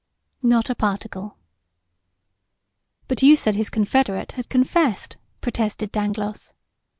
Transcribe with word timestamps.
"Not 0.41 0.67
a 0.67 0.73
particle." 0.73 1.37
"But 3.07 3.21
you 3.21 3.35
said 3.35 3.53
his 3.53 3.69
confederate 3.69 4.31
had 4.31 4.49
confessed," 4.49 5.17
protested 5.41 5.91
Dangloss. 5.91 6.55